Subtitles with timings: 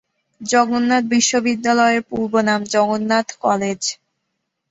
[0.41, 3.81] জগন্নাথ বিশ্ববিদ্যালয়ের পূর্বনাম জগন্নাথ কলেজ।